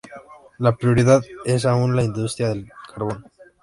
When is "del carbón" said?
2.49-3.23